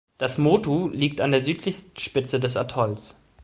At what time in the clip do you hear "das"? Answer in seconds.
0.17-0.39